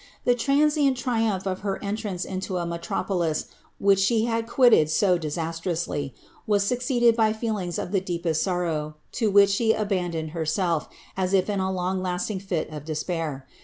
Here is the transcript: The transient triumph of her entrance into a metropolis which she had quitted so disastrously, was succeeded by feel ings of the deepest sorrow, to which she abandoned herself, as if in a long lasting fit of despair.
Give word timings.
The 0.25 0.33
transient 0.33 0.97
triumph 0.97 1.45
of 1.45 1.59
her 1.59 1.77
entrance 1.83 2.25
into 2.25 2.57
a 2.57 2.65
metropolis 2.65 3.45
which 3.77 3.99
she 3.99 4.25
had 4.25 4.47
quitted 4.47 4.89
so 4.89 5.19
disastrously, 5.19 6.15
was 6.47 6.63
succeeded 6.65 7.15
by 7.15 7.33
feel 7.33 7.57
ings 7.59 7.77
of 7.77 7.91
the 7.91 8.01
deepest 8.01 8.41
sorrow, 8.41 8.95
to 9.11 9.29
which 9.29 9.51
she 9.51 9.73
abandoned 9.73 10.31
herself, 10.31 10.89
as 11.15 11.35
if 11.35 11.51
in 11.51 11.59
a 11.59 11.71
long 11.71 12.01
lasting 12.01 12.39
fit 12.39 12.71
of 12.71 12.83
despair. 12.83 13.45